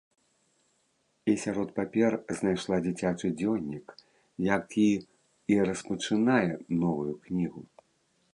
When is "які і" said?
4.57-5.61